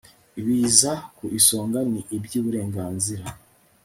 ibiza 0.39 0.91
ku 1.17 1.25
isonga 1.39 1.79
ni 1.91 2.01
iby 2.15 2.31
uburenganzira 2.39 3.25